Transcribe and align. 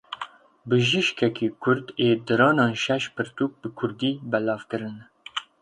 Bijîşkekî 0.67 1.47
kurd 1.61 1.87
ê 2.07 2.09
diranan 2.27 2.73
şeş 2.83 3.03
pirtûk 3.15 3.51
bi 3.61 3.69
kurdî 3.77 4.11
belav 4.31 4.61
kirine. 4.69 5.03